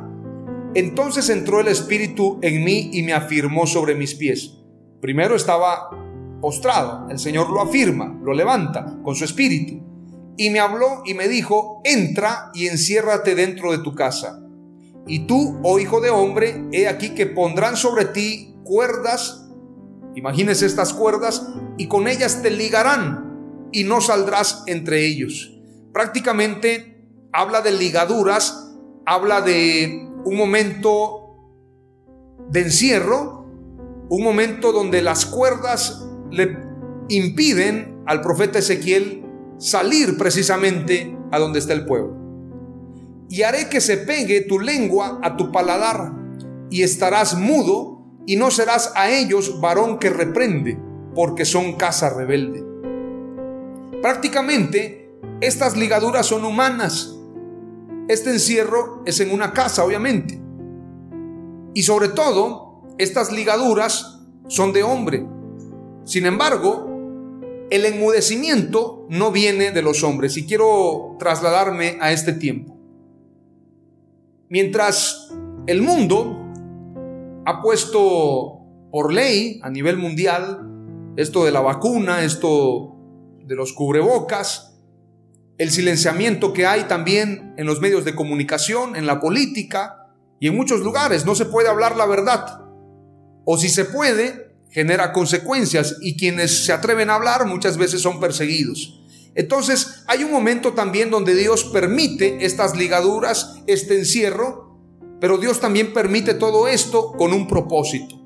Entonces 0.75 1.29
entró 1.29 1.61
el 1.61 1.69
Espíritu 1.69 2.39
en 2.43 2.65
mí 2.65 2.91
y 2.93 3.03
me 3.03 3.13
afirmó 3.13 3.67
sobre 3.67 3.95
mis 3.95 4.15
pies. 4.15 4.59
Primero 5.01 5.37
estaba 5.37 5.91
postrado, 6.41 7.09
el 7.11 7.19
Señor 7.19 7.51
lo 7.51 7.63
afirma, 7.63 8.19
lo 8.23 8.35
levanta 8.35 8.99
con 9.03 9.15
su 9.15 9.25
espíritu. 9.25 9.83
Y 10.37 10.51
me 10.51 10.61
habló 10.61 11.03
y 11.07 11.15
me 11.15 11.29
dijo, 11.29 11.81
entra 11.85 12.51
y 12.53 12.67
enciérrate 12.67 13.35
dentro 13.35 13.73
de 13.73 13.79
tu 13.79 13.95
casa. 13.95 14.41
Y 15.07 15.27
tú, 15.27 15.61
oh 15.63 15.79
hijo 15.79 16.01
de 16.01 16.11
hombre, 16.11 16.65
he 16.73 16.89
aquí 16.89 17.11
que 17.11 17.27
pondrán 17.27 17.77
sobre 17.77 18.07
ti 18.07 18.57
cuerdas, 18.65 19.47
imagínese 20.17 20.67
estas 20.67 20.93
cuerdas, 20.93 21.47
y 21.79 21.87
con 21.87 22.09
ellas 22.09 22.43
te 22.43 22.51
ligarán 22.51 23.69
y 23.73 23.85
no 23.85 24.01
saldrás 24.01 24.65
entre 24.67 25.07
ellos. 25.07 25.53
Prácticamente 25.93 26.94
habla 27.35 27.63
de 27.63 27.73
ligaduras, 27.73 28.73
habla 29.05 29.41
de 29.41 30.09
un 30.25 30.37
momento 30.37 31.37
de 32.49 32.61
encierro, 32.61 33.45
un 34.09 34.23
momento 34.23 34.71
donde 34.73 35.03
las 35.03 35.27
cuerdas 35.27 36.07
le 36.31 36.57
impiden 37.09 38.03
al 38.07 38.21
profeta 38.21 38.61
Ezequiel 38.61 39.25
salir 39.59 40.17
precisamente 40.17 41.17
a 41.33 41.41
donde 41.41 41.59
está 41.59 41.73
el 41.73 41.85
pueblo. 41.85 42.17
Y 43.29 43.43
haré 43.43 43.69
que 43.69 43.81
se 43.81 43.97
pegue 43.97 44.43
tu 44.43 44.61
lengua 44.61 45.19
a 45.23 45.37
tu 45.37 45.51
paladar 45.51 46.13
y 46.71 46.83
estarás 46.83 47.37
mudo 47.37 48.05
y 48.27 48.37
no 48.37 48.53
serás 48.53 48.93
a 48.95 49.11
ellos 49.11 49.61
varón 49.61 49.99
que 49.99 50.11
reprende, 50.11 50.79
porque 51.17 51.45
son 51.45 51.73
casa 51.75 52.11
rebelde. 52.11 52.65
Prácticamente 54.01 55.11
estas 55.41 55.77
ligaduras 55.77 56.27
son 56.27 56.45
humanas. 56.45 57.14
Este 58.09 58.31
encierro 58.31 59.03
es 59.07 59.21
en 59.21 59.33
una 59.33 59.53
casa, 59.53 59.85
obviamente. 59.85 60.41
Y 61.75 61.83
sobre 61.83 62.09
todo, 62.09 62.83
estas 62.99 63.33
ligaduras 63.33 64.21
son 64.47 64.73
de 64.73 64.83
hombre. 64.83 65.27
Sin 66.05 66.27
embargo, 66.27 66.87
el 67.71 67.87
enmudecimiento 67.87 69.07
no 69.09 69.33
viene 69.33 69.71
de 69.71 69.83
los 69.83 70.05
hombres 70.05 70.37
y 70.37 70.47
quiero 70.47 71.17
trasladarme 71.19 71.97
a 72.01 72.13
este 72.13 72.33
tiempo. 72.35 72.77
Mientras 74.49 75.33
el 75.67 75.83
mundo 75.83 76.41
ha 77.47 77.63
puesto 77.63 78.61
por 78.91 79.13
ley 79.13 79.61
a 79.63 79.71
nivel 79.71 79.97
mundial 79.97 80.71
esto 81.17 81.45
de 81.45 81.53
la 81.53 81.61
vacuna, 81.61 82.23
esto 82.23 82.97
de 83.45 83.55
los 83.55 83.73
cubrebocas, 83.73 84.74
el 85.59 85.71
silenciamiento 85.71 86.53
que 86.53 86.67
hay 86.67 86.85
también 86.85 87.55
en 87.57 87.67
los 87.67 87.81
medios 87.81 88.05
de 88.05 88.15
comunicación, 88.15 88.97
en 88.97 89.07
la 89.07 89.21
política 89.21 90.09
y 90.41 90.49
en 90.49 90.57
muchos 90.57 90.81
lugares. 90.81 91.25
No 91.25 91.35
se 91.35 91.47
puede 91.47 91.69
hablar 91.69 91.97
la 91.97 92.07
verdad 92.07 92.65
o 93.45 93.59
si 93.59 93.69
se 93.69 93.85
puede, 93.85 94.57
genera 94.71 95.13
consecuencias 95.13 95.99
y 96.01 96.17
quienes 96.17 96.65
se 96.65 96.73
atreven 96.73 97.11
a 97.11 97.15
hablar 97.15 97.47
muchas 97.47 97.77
veces 97.77 98.01
son 98.01 98.21
perseguidos. 98.21 99.01
Entonces 99.35 100.05
hay 100.07 100.25
un 100.25 100.33
momento 100.33 100.73
también 100.73 101.11
donde 101.11 101.35
Dios 101.35 101.65
permite 101.65 102.45
estas 102.45 102.77
ligaduras, 102.77 103.63
este 103.67 103.99
encierro, 103.99 104.79
pero 105.21 105.39
Dios 105.39 105.61
también 105.61 105.93
permite 105.93 106.35
todo 106.35 106.69
esto 106.69 107.13
con 107.13 107.33
un 107.33 107.47
propósito. 107.47 108.21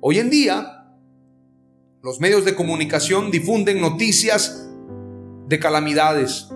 Hoy 0.00 0.18
en 0.18 0.30
día, 0.30 0.96
los 2.02 2.20
medios 2.20 2.44
de 2.44 2.54
comunicación 2.54 3.30
difunden 3.30 3.80
noticias 3.80 4.69
de 5.50 5.58
calamidades. 5.58 6.48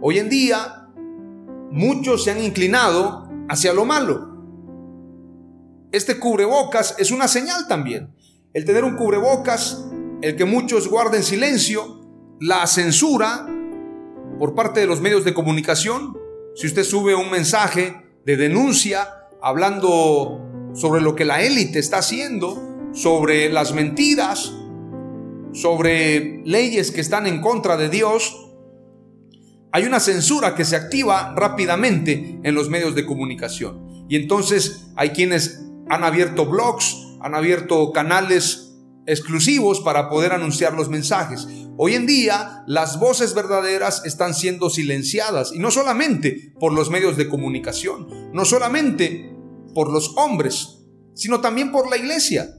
Hoy 0.00 0.18
en 0.18 0.30
día, 0.30 0.88
muchos 1.70 2.24
se 2.24 2.30
han 2.30 2.42
inclinado 2.42 3.28
hacia 3.50 3.74
lo 3.74 3.84
malo. 3.84 4.32
Este 5.92 6.18
cubrebocas 6.18 6.96
es 6.98 7.10
una 7.10 7.28
señal 7.28 7.68
también. 7.68 8.14
El 8.54 8.64
tener 8.64 8.82
un 8.82 8.96
cubrebocas, 8.96 9.84
el 10.22 10.36
que 10.36 10.46
muchos 10.46 10.88
guarden 10.88 11.22
silencio, 11.22 12.00
la 12.40 12.66
censura 12.66 13.46
por 14.38 14.54
parte 14.54 14.80
de 14.80 14.86
los 14.86 15.02
medios 15.02 15.26
de 15.26 15.34
comunicación. 15.34 16.16
Si 16.54 16.66
usted 16.66 16.84
sube 16.84 17.14
un 17.14 17.30
mensaje 17.30 17.94
de 18.24 18.38
denuncia 18.38 19.06
hablando 19.42 20.40
sobre 20.72 21.02
lo 21.02 21.14
que 21.14 21.26
la 21.26 21.42
élite 21.42 21.78
está 21.78 21.98
haciendo, 21.98 22.90
sobre 22.94 23.50
las 23.50 23.74
mentiras, 23.74 24.54
sobre 25.52 26.42
leyes 26.44 26.90
que 26.90 27.00
están 27.00 27.26
en 27.26 27.40
contra 27.40 27.76
de 27.76 27.88
Dios, 27.88 28.48
hay 29.72 29.84
una 29.84 30.00
censura 30.00 30.54
que 30.54 30.64
se 30.64 30.76
activa 30.76 31.34
rápidamente 31.34 32.40
en 32.42 32.54
los 32.54 32.68
medios 32.68 32.94
de 32.94 33.06
comunicación. 33.06 34.06
Y 34.08 34.16
entonces 34.16 34.88
hay 34.96 35.10
quienes 35.10 35.62
han 35.88 36.04
abierto 36.04 36.46
blogs, 36.46 36.96
han 37.20 37.34
abierto 37.34 37.92
canales 37.92 38.74
exclusivos 39.06 39.80
para 39.80 40.08
poder 40.08 40.32
anunciar 40.32 40.74
los 40.74 40.88
mensajes. 40.88 41.48
Hoy 41.76 41.94
en 41.94 42.06
día 42.06 42.64
las 42.66 43.00
voces 43.00 43.34
verdaderas 43.34 44.04
están 44.04 44.34
siendo 44.34 44.70
silenciadas 44.70 45.52
y 45.54 45.58
no 45.58 45.70
solamente 45.70 46.52
por 46.60 46.72
los 46.72 46.90
medios 46.90 47.16
de 47.16 47.28
comunicación, 47.28 48.32
no 48.32 48.44
solamente 48.44 49.34
por 49.74 49.90
los 49.90 50.14
hombres, 50.16 50.80
sino 51.14 51.40
también 51.40 51.72
por 51.72 51.88
la 51.88 51.96
iglesia. 51.96 52.58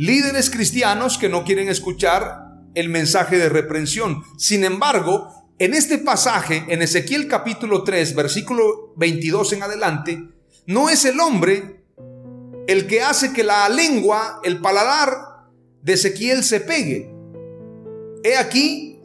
Líderes 0.00 0.48
cristianos 0.48 1.18
que 1.18 1.28
no 1.28 1.44
quieren 1.44 1.68
escuchar 1.68 2.54
el 2.74 2.88
mensaje 2.88 3.36
de 3.36 3.50
reprensión. 3.50 4.22
Sin 4.38 4.64
embargo, 4.64 5.28
en 5.58 5.74
este 5.74 5.98
pasaje, 5.98 6.64
en 6.68 6.80
Ezequiel 6.80 7.28
capítulo 7.28 7.84
3, 7.84 8.14
versículo 8.14 8.94
22 8.96 9.52
en 9.52 9.62
adelante, 9.62 10.24
no 10.64 10.88
es 10.88 11.04
el 11.04 11.20
hombre 11.20 11.84
el 12.66 12.86
que 12.86 13.02
hace 13.02 13.34
que 13.34 13.44
la 13.44 13.68
lengua, 13.68 14.40
el 14.42 14.62
paladar 14.62 15.50
de 15.82 15.92
Ezequiel 15.92 16.44
se 16.44 16.60
pegue. 16.60 17.12
He 18.24 18.38
aquí, 18.38 19.02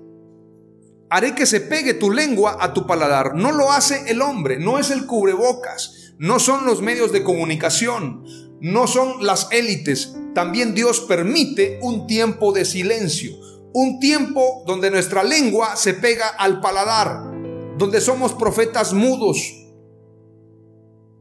haré 1.10 1.36
que 1.36 1.46
se 1.46 1.60
pegue 1.60 1.96
tu 1.96 2.10
lengua 2.10 2.56
a 2.58 2.72
tu 2.72 2.88
paladar. 2.88 3.36
No 3.36 3.52
lo 3.52 3.74
hace 3.74 4.10
el 4.10 4.22
hombre, 4.22 4.60
no 4.60 4.80
es 4.80 4.92
el 4.92 5.06
cubrebocas, 5.06 6.14
no 6.20 6.40
son 6.40 6.66
los 6.66 6.82
medios 6.82 7.12
de 7.12 7.22
comunicación, 7.22 8.24
no 8.62 8.88
son 8.88 9.26
las 9.26 9.50
élites. 9.52 10.16
También 10.36 10.76
Dios 10.76 11.00
permite 11.00 11.80
un 11.82 12.08
tiempo 12.08 12.52
de 12.52 12.66
silencio, 12.66 13.32
un 13.74 14.02
tiempo 14.02 14.64
donde 14.68 14.92
nuestra 14.92 15.24
lengua 15.24 15.78
se 15.78 15.94
pega 15.94 16.28
al 16.28 16.60
paladar, 16.60 17.32
donde 17.78 18.02
somos 18.02 18.34
profetas 18.34 18.94
mudos. 18.94 19.54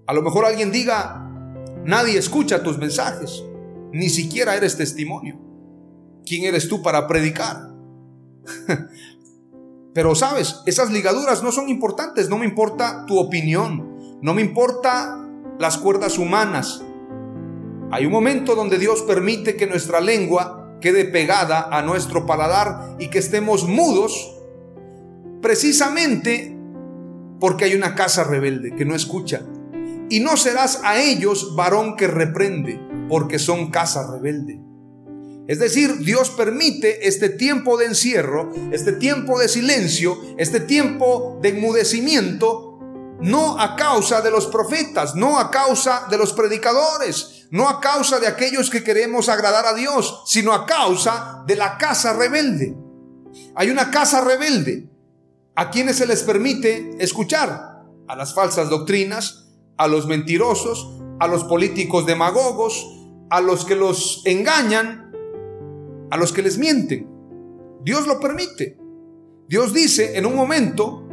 A 0.09 0.13
lo 0.13 0.21
mejor 0.21 0.45
alguien 0.45 0.73
diga, 0.73 1.31
nadie 1.85 2.19
escucha 2.19 2.65
tus 2.65 2.77
mensajes, 2.77 3.45
ni 3.93 4.11
siquiera 4.11 4.57
eres 4.57 4.77
testimonio. 4.77 5.39
¿Quién 6.27 6.43
eres 6.45 6.69
tú 6.69 6.83
para 6.83 7.07
predicar? 7.07 7.71
Pero 9.95 10.17
sabes, 10.17 10.57
esas 10.67 10.91
ligaduras 10.91 11.45
no 11.45 11.53
son 11.53 11.69
importantes, 11.69 12.29
no 12.29 12.37
me 12.37 12.47
importa 12.47 13.05
tu 13.07 13.17
opinión, 13.17 14.19
no 14.21 14.35
me 14.35 14.43
importa 14.43 15.25
las 15.61 15.79
cuerdas 15.79 16.19
humanas. 16.19 16.83
Hay 17.95 18.07
un 18.07 18.13
momento 18.13 18.57
donde 18.57 18.77
Dios 18.77 19.03
permite 19.03 19.55
que 19.55 19.69
nuestra 19.69 20.01
lengua 20.01 20.79
quede 20.81 21.05
pegada 21.05 21.69
a 21.71 21.81
nuestro 21.81 22.27
paladar 22.27 22.97
y 22.99 23.07
que 23.07 23.21
estemos 23.21 23.69
mudos, 23.69 24.37
precisamente 25.41 26.59
porque 27.39 27.67
hay 27.67 27.75
una 27.77 27.95
casa 27.95 28.25
rebelde 28.25 28.75
que 28.75 28.85
no 28.85 28.97
escucha. 28.97 29.43
Y 30.11 30.19
no 30.19 30.37
serás 30.37 30.81
a 30.83 31.01
ellos 31.01 31.55
varón 31.55 31.95
que 31.95 32.09
reprende, 32.09 32.81
porque 33.09 33.39
son 33.39 33.71
casa 33.71 34.11
rebelde. 34.11 34.61
Es 35.47 35.61
decir, 35.61 35.99
Dios 35.99 36.31
permite 36.31 37.07
este 37.07 37.29
tiempo 37.29 37.77
de 37.77 37.87
encierro, 37.87 38.51
este 38.73 38.91
tiempo 38.91 39.39
de 39.39 39.47
silencio, 39.47 40.19
este 40.37 40.59
tiempo 40.59 41.39
de 41.41 41.51
enmudecimiento, 41.51 42.81
no 43.21 43.57
a 43.61 43.77
causa 43.77 44.21
de 44.21 44.33
los 44.33 44.49
profetas, 44.49 45.15
no 45.15 45.39
a 45.39 45.53
causa 45.53 46.09
de 46.11 46.19
los 46.19 46.33
predicadores, 46.33 47.34
no 47.51 47.69
a 47.69 47.81
causa 47.81 48.21
de 48.21 48.27
aquellos 48.27 48.71
que 48.71 48.83
queremos 48.83 49.29
agradar 49.29 49.67
a 49.67 49.75
Dios, 49.75 50.23
sino 50.27 50.53
a 50.53 50.67
causa 50.67 51.45
de 51.47 51.57
la 51.57 51.79
casa 51.79 52.13
rebelde. 52.13 52.77
Hay 53.55 53.71
una 53.71 53.91
casa 53.91 54.21
rebelde 54.23 54.89
a 55.55 55.71
quienes 55.71 55.97
se 55.97 56.07
les 56.07 56.23
permite 56.23 56.97
escuchar 56.99 57.85
a 58.09 58.17
las 58.17 58.35
falsas 58.35 58.69
doctrinas, 58.71 59.49
a 59.77 59.87
los 59.87 60.07
mentirosos, 60.07 61.01
a 61.21 61.29
los 61.29 61.45
políticos 61.45 62.07
demagogos, 62.07 62.87
a 63.31 63.41
los 63.41 63.65
que 63.65 63.77
los 63.77 64.23
engañan, 64.25 65.13
a 66.11 66.17
los 66.17 66.33
que 66.33 66.43
les 66.43 66.59
mienten. 66.59 67.09
Dios 67.83 68.07
lo 68.07 68.21
permite. 68.21 68.79
Dios 69.49 69.73
dice 69.73 70.17
en 70.17 70.27
un 70.27 70.35
momento, 70.35 71.07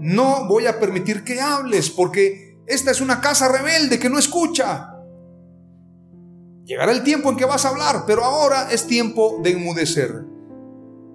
no 0.00 0.46
voy 0.48 0.66
a 0.66 0.80
permitir 0.80 1.22
que 1.22 1.40
hables 1.40 1.90
porque 1.90 2.58
esta 2.66 2.90
es 2.90 3.00
una 3.00 3.20
casa 3.20 3.48
rebelde 3.48 3.98
que 3.98 4.10
no 4.10 4.18
escucha. 4.18 4.91
Llegará 6.64 6.92
el 6.92 7.02
tiempo 7.02 7.30
en 7.30 7.36
que 7.36 7.44
vas 7.44 7.64
a 7.64 7.70
hablar, 7.70 8.04
pero 8.06 8.24
ahora 8.24 8.70
es 8.70 8.86
tiempo 8.86 9.40
de 9.42 9.50
enmudecer. 9.50 10.24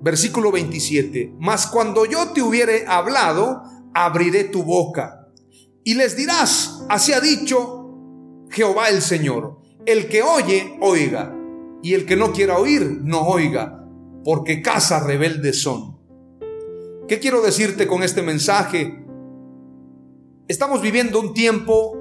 Versículo 0.01 0.51
27. 0.51 1.35
Mas 1.39 1.67
cuando 1.67 2.05
yo 2.05 2.29
te 2.29 2.41
hubiere 2.41 2.85
hablado, 2.87 3.63
abriré 3.93 4.43
tu 4.45 4.63
boca 4.63 5.17
y 5.87 5.93
les 5.93 6.17
dirás, 6.17 6.83
así 6.89 7.13
ha 7.13 7.21
dicho 7.21 8.45
Jehová 8.49 8.89
el 8.89 9.01
Señor. 9.01 9.61
El 9.85 10.09
que 10.09 10.21
oye, 10.21 10.77
oiga 10.81 11.33
y 11.81 11.93
el 11.93 12.05
que 12.05 12.17
no 12.17 12.33
quiera 12.33 12.57
oír, 12.57 12.99
no 13.03 13.21
oiga, 13.21 13.87
porque 14.25 14.61
casa 14.61 14.99
rebeldes 14.99 15.61
son. 15.61 15.97
¿Qué 17.07 17.19
quiero 17.19 17.39
decirte 17.39 17.87
con 17.87 18.03
este 18.03 18.21
mensaje? 18.21 19.01
Estamos 20.49 20.81
viviendo 20.81 21.21
un 21.21 21.33
tiempo 21.33 21.97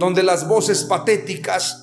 donde 0.00 0.24
las 0.24 0.48
voces 0.48 0.82
patéticas 0.82 1.81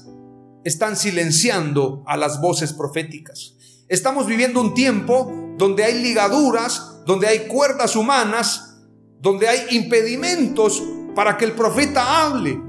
están 0.63 0.95
silenciando 0.95 2.03
a 2.05 2.17
las 2.17 2.41
voces 2.41 2.73
proféticas. 2.73 3.55
Estamos 3.87 4.27
viviendo 4.27 4.61
un 4.61 4.73
tiempo 4.73 5.31
donde 5.57 5.83
hay 5.83 6.01
ligaduras, 6.01 7.01
donde 7.05 7.27
hay 7.27 7.47
cuerdas 7.47 7.95
humanas, 7.95 8.77
donde 9.19 9.47
hay 9.47 9.75
impedimentos 9.75 10.83
para 11.15 11.37
que 11.37 11.45
el 11.45 11.53
profeta 11.53 12.25
hable. 12.25 12.61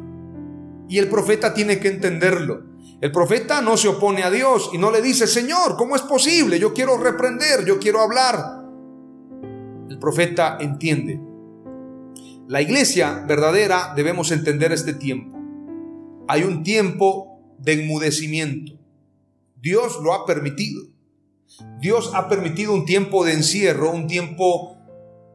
Y 0.88 0.98
el 0.98 1.08
profeta 1.08 1.54
tiene 1.54 1.78
que 1.78 1.88
entenderlo. 1.88 2.64
El 3.00 3.12
profeta 3.12 3.62
no 3.62 3.76
se 3.76 3.88
opone 3.88 4.22
a 4.22 4.30
Dios 4.30 4.70
y 4.72 4.78
no 4.78 4.90
le 4.90 5.00
dice, 5.00 5.26
Señor, 5.26 5.76
¿cómo 5.76 5.96
es 5.96 6.02
posible? 6.02 6.58
Yo 6.58 6.74
quiero 6.74 6.98
reprender, 6.98 7.64
yo 7.64 7.78
quiero 7.78 8.00
hablar. 8.00 8.64
El 9.88 9.98
profeta 9.98 10.58
entiende. 10.60 11.20
La 12.46 12.60
iglesia 12.60 13.24
verdadera 13.26 13.92
debemos 13.94 14.32
entender 14.32 14.72
este 14.72 14.92
tiempo. 14.92 15.38
Hay 16.28 16.42
un 16.42 16.62
tiempo 16.62 17.29
de 17.60 17.72
enmudecimiento. 17.74 18.72
Dios 19.60 20.00
lo 20.02 20.14
ha 20.14 20.26
permitido. 20.26 20.82
Dios 21.80 22.10
ha 22.14 22.28
permitido 22.28 22.72
un 22.72 22.86
tiempo 22.86 23.24
de 23.24 23.34
encierro, 23.34 23.90
un 23.90 24.06
tiempo 24.06 24.76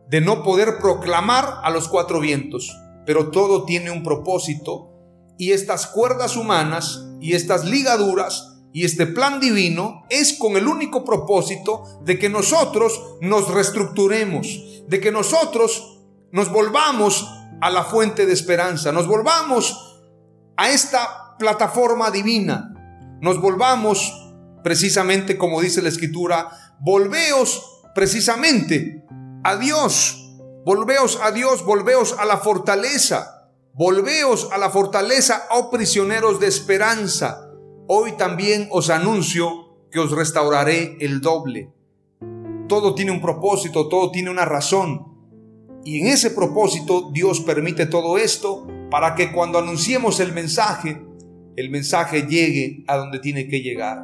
de 0.10 0.22
no 0.22 0.44
poder 0.44 0.80
proclamar 0.80 1.60
a 1.64 1.70
los 1.70 1.88
cuatro 1.88 2.20
vientos. 2.20 2.76
Pero 3.06 3.30
todo 3.30 3.66
tiene 3.66 3.92
un 3.92 4.04
propósito 4.04 4.92
y 5.38 5.52
estas 5.52 5.88
cuerdas 5.88 6.36
humanas 6.38 7.06
y 7.20 7.34
estas 7.34 7.66
ligaduras 7.66 8.56
y 8.74 8.84
este 8.84 9.08
plan 9.08 9.40
divino 9.40 10.04
es 10.10 10.34
con 10.34 10.58
el 10.58 10.68
único 10.68 11.06
propósito 11.06 12.02
de 12.04 12.20
que 12.20 12.30
nosotros 12.30 13.02
nos 13.22 13.48
reestructuremos, 13.48 14.84
de 14.88 15.00
que 15.00 15.12
nosotros 15.12 16.02
nos 16.32 16.52
volvamos 16.52 17.26
a 17.62 17.70
la 17.70 17.84
fuente 17.84 18.26
de 18.26 18.34
esperanza, 18.34 18.92
nos 18.92 19.08
volvamos 19.08 20.02
a 20.58 20.70
esta 20.72 21.25
plataforma 21.38 22.12
divina, 22.12 22.74
nos 23.22 23.40
volvamos 23.40 24.14
precisamente 24.64 25.38
como 25.38 25.62
dice 25.62 25.82
la 25.82 25.90
escritura, 25.90 26.50
volveos 26.80 27.84
precisamente 27.94 29.06
a 29.44 29.58
Dios, 29.58 30.38
volveos 30.66 31.20
a 31.22 31.32
Dios, 31.32 31.64
volveos 31.64 32.16
a 32.18 32.26
la 32.26 32.38
fortaleza. 32.38 33.36
Volveos 33.78 34.48
a 34.54 34.58
la 34.58 34.70
fortaleza, 34.70 35.50
oh 35.52 35.70
prisioneros 35.70 36.40
de 36.40 36.48
esperanza. 36.48 37.52
Hoy 37.90 38.14
también 38.14 38.70
os 38.72 38.90
anuncio 38.90 39.50
que 39.92 40.00
os 40.00 40.12
restauraré 40.12 40.96
el 41.02 41.20
doble. 41.20 41.74
todo 42.70 42.96
tiene 42.96 43.12
un 43.12 43.20
propósito, 43.20 43.90
todo 43.90 44.12
tiene 44.12 44.30
una 44.30 44.46
razón. 44.46 45.08
Y 45.84 46.00
en 46.00 46.08
ese 46.08 46.32
propósito 46.32 47.12
Dios 47.12 47.42
permite 47.42 47.86
todo 47.86 48.18
esto 48.18 48.66
para 48.90 49.14
que 49.14 49.34
cuando 49.34 49.60
anunciemos 49.60 50.22
el 50.22 50.32
mensaje, 50.32 51.06
el 51.56 51.70
mensaje 51.70 52.24
llegue 52.28 52.84
a 52.88 52.98
donde 52.98 53.20
tiene 53.20 53.48
que 53.48 53.62
llegar. 53.62 54.04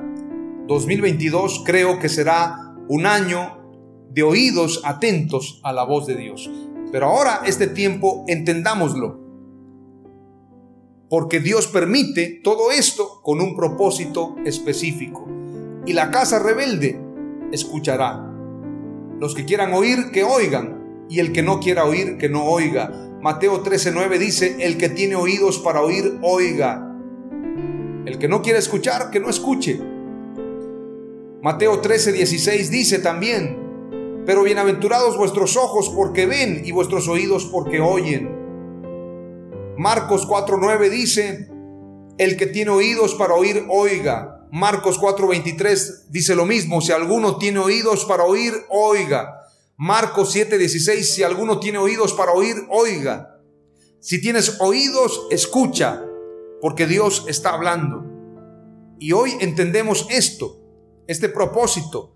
2022 0.67 1.63
creo 1.65 1.99
que 1.99 2.09
será 2.09 2.75
un 2.87 3.05
año 3.05 3.57
de 4.09 4.23
oídos 4.23 4.81
atentos 4.85 5.59
a 5.63 5.73
la 5.73 5.83
voz 5.83 6.07
de 6.07 6.15
Dios. 6.15 6.49
Pero 6.91 7.07
ahora 7.07 7.41
este 7.45 7.67
tiempo 7.67 8.25
entendámoslo. 8.27 9.19
Porque 11.09 11.39
Dios 11.41 11.67
permite 11.67 12.39
todo 12.41 12.71
esto 12.71 13.21
con 13.21 13.41
un 13.41 13.55
propósito 13.55 14.35
específico. 14.45 15.27
Y 15.85 15.93
la 15.93 16.09
casa 16.09 16.39
rebelde 16.39 16.99
escuchará. 17.51 18.27
Los 19.19 19.35
que 19.35 19.45
quieran 19.45 19.73
oír, 19.73 20.11
que 20.11 20.23
oigan. 20.23 21.05
Y 21.09 21.19
el 21.19 21.33
que 21.33 21.43
no 21.43 21.59
quiera 21.59 21.83
oír, 21.83 22.17
que 22.17 22.29
no 22.29 22.45
oiga. 22.45 23.17
Mateo 23.21 23.61
13:9 23.61 24.17
dice, 24.17 24.57
el 24.65 24.77
que 24.77 24.87
tiene 24.87 25.15
oídos 25.15 25.59
para 25.59 25.81
oír, 25.81 26.17
oiga. 26.21 26.90
El 28.05 28.17
que 28.17 28.27
no 28.27 28.41
quiere 28.41 28.57
escuchar, 28.57 29.11
que 29.11 29.19
no 29.19 29.29
escuche. 29.29 29.79
Mateo 31.41 31.81
13:16 31.81 32.69
dice 32.69 32.99
también, 32.99 34.23
pero 34.25 34.43
bienaventurados 34.43 35.17
vuestros 35.17 35.55
ojos 35.55 35.89
porque 35.89 36.25
ven 36.25 36.63
y 36.65 36.71
vuestros 36.71 37.07
oídos 37.07 37.45
porque 37.45 37.79
oyen. 37.79 38.29
Marcos 39.77 40.27
4:9 40.27 40.89
dice, 40.89 41.49
el 42.17 42.37
que 42.37 42.47
tiene 42.47 42.71
oídos 42.71 43.15
para 43.15 43.35
oír, 43.35 43.65
oiga. 43.69 44.47
Marcos 44.51 44.99
4:23 44.99 46.07
dice 46.09 46.35
lo 46.35 46.45
mismo, 46.45 46.81
si 46.81 46.91
alguno 46.91 47.37
tiene 47.37 47.59
oídos 47.59 48.05
para 48.05 48.23
oír, 48.25 48.53
oiga. 48.69 49.47
Marcos 49.77 50.35
7:16, 50.35 51.03
si 51.03 51.23
alguno 51.23 51.59
tiene 51.59 51.77
oídos 51.77 52.13
para 52.13 52.33
oír, 52.33 52.55
oiga. 52.69 53.39
Si 53.99 54.19
tienes 54.19 54.59
oídos, 54.59 55.27
escucha, 55.31 56.03
porque 56.61 56.85
Dios 56.85 57.25
está 57.27 57.53
hablando. 57.53 58.05
Y 58.99 59.13
hoy 59.13 59.31
entendemos 59.39 60.07
esto, 60.11 60.61
este 61.07 61.27
propósito, 61.27 62.15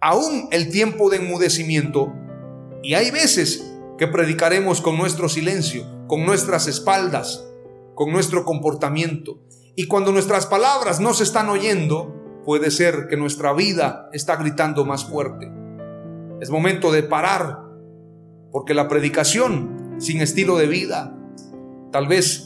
aún 0.00 0.48
el 0.52 0.70
tiempo 0.70 1.08
de 1.10 1.16
enmudecimiento. 1.16 2.12
Y 2.82 2.94
hay 2.94 3.10
veces 3.10 3.74
que 3.96 4.06
predicaremos 4.06 4.82
con 4.82 4.98
nuestro 4.98 5.28
silencio, 5.28 5.86
con 6.06 6.26
nuestras 6.26 6.66
espaldas, 6.66 7.44
con 7.94 8.12
nuestro 8.12 8.44
comportamiento. 8.44 9.40
Y 9.74 9.86
cuando 9.86 10.12
nuestras 10.12 10.46
palabras 10.46 11.00
no 11.00 11.14
se 11.14 11.24
están 11.24 11.48
oyendo, 11.48 12.14
puede 12.44 12.70
ser 12.70 13.08
que 13.08 13.16
nuestra 13.16 13.54
vida 13.54 14.08
está 14.12 14.36
gritando 14.36 14.84
más 14.84 15.06
fuerte. 15.06 15.50
Es 16.40 16.50
momento 16.50 16.92
de 16.92 17.02
parar, 17.02 17.62
porque 18.52 18.74
la 18.74 18.88
predicación 18.88 19.96
sin 19.98 20.20
estilo 20.20 20.58
de 20.58 20.66
vida 20.66 21.16
tal 21.90 22.06
vez 22.06 22.45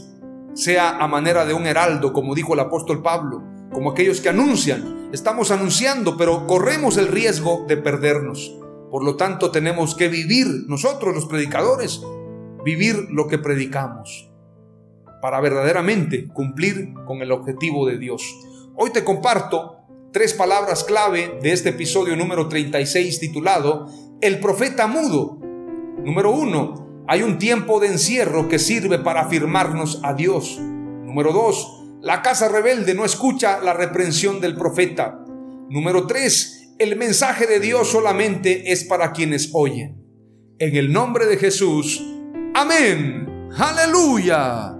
sea 0.55 0.99
a 0.99 1.07
manera 1.09 1.45
de 1.45 1.55
un 1.55 1.67
heraldo, 1.67 2.13
como 2.13 2.35
dijo 2.35 2.55
el 2.55 2.61
apóstol 2.61 3.03
Pablo, 3.03 3.43
como 3.73 3.91
aquellos 3.91 4.21
que 4.21 4.29
anuncian. 4.29 5.11
Estamos 5.13 5.51
anunciando, 5.51 6.17
pero 6.17 6.47
corremos 6.47 6.97
el 6.97 7.09
riesgo 7.09 7.65
de 7.67 7.77
perdernos. 7.77 8.57
Por 8.91 9.05
lo 9.05 9.17
tanto, 9.17 9.51
tenemos 9.51 9.95
que 9.95 10.09
vivir 10.09 10.47
nosotros 10.67 11.15
los 11.15 11.27
predicadores, 11.27 12.01
vivir 12.65 13.09
lo 13.11 13.29
que 13.29 13.39
predicamos, 13.39 14.31
para 15.23 15.41
verdaderamente 15.41 16.27
cumplir 16.29 16.95
con 17.07 17.23
el 17.23 17.31
objetivo 17.33 17.87
de 17.87 17.99
Dios. 17.99 18.23
Hoy 18.75 18.91
te 18.91 19.05
comparto 19.05 19.77
tres 20.13 20.35
palabras 20.35 20.83
clave 20.85 21.39
de 21.43 21.53
este 21.53 21.71
episodio 21.71 22.17
número 22.17 22.49
36 22.49 23.21
titulado 23.21 23.87
El 24.21 24.41
profeta 24.41 24.87
mudo. 24.87 25.39
Número 26.05 26.33
uno, 26.33 26.90
hay 27.11 27.25
un 27.25 27.39
tiempo 27.39 27.81
de 27.81 27.89
encierro 27.89 28.47
que 28.47 28.61
sirve 28.61 29.01
para 29.01 29.23
afirmarnos 29.23 29.99
a 30.05 30.15
Dios. 30.15 30.61
Número 30.61 31.33
dos, 31.33 31.83
la 32.01 32.23
casa 32.23 32.49
rebelde 32.49 32.95
no 32.95 33.05
escucha 33.05 33.59
la 33.61 33.73
reprensión 33.73 34.41
del 34.41 34.55
profeta. 34.55 35.19
Número 35.69 36.07
tres, 36.07 36.73
el 36.79 36.95
mensaje 36.95 37.49
de 37.49 37.59
Dios 37.59 37.89
solamente 37.89 38.71
es 38.71 38.85
para 38.85 39.11
quienes 39.11 39.51
oyen. 39.55 40.01
En 40.61 40.77
el 40.77 40.93
nombre 40.93 41.27
de 41.27 41.37
Jesús, 41.37 42.01
amén. 42.55 43.49
Aleluya. 43.59 44.80